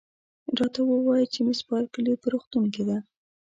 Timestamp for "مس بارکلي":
1.47-2.13